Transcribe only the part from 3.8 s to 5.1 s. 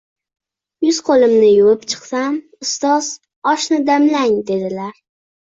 damlang”?– dedilar.